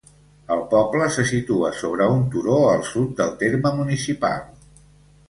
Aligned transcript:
El 0.53 0.61
poble 0.69 1.09
se 1.17 1.25
situa 1.31 1.69
sobre 1.81 2.07
un 2.13 2.23
turó 2.37 2.57
al 2.71 2.81
sud 2.93 3.13
del 3.21 3.37
terme 3.43 3.73
municipal. 3.81 4.41